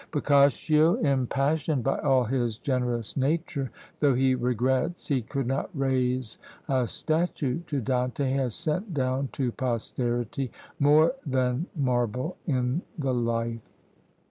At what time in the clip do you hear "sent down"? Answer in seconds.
8.55-9.29